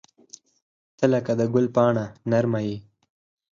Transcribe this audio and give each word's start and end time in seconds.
•ته 0.97 1.05
لکه 1.13 1.31
د 1.39 1.41
ګل 1.53 1.65
پاڼه 1.75 2.05
نرمه 2.29 2.59
یې. 2.67 2.77